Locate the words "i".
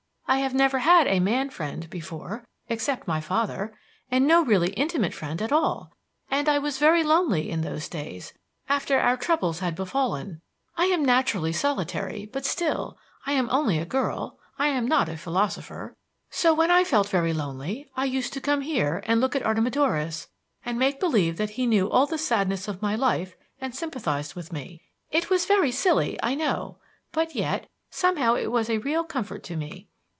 0.27-0.37, 6.47-6.57, 10.77-10.85, 13.25-13.33, 14.57-14.67, 16.71-16.85, 17.97-18.05, 26.23-26.35